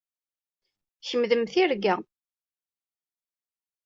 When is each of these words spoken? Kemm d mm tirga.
Kemm 1.07 1.23
d 1.29 1.31
mm 1.35 1.43
tirga. 1.51 1.95